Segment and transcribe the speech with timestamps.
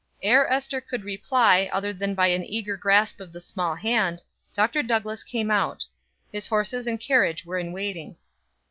[0.23, 4.81] Ere Ester could reply other than by an eager grasp of the small hand, Dr.
[4.81, 5.85] Douglass came out.
[6.31, 8.15] His horses and carriage were in waiting.